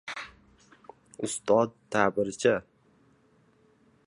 Ustod 1.27 1.77
ta’biricha: 1.97 2.55